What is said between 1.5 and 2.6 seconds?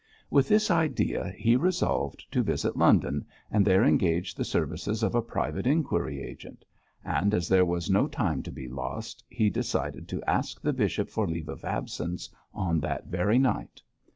resolved to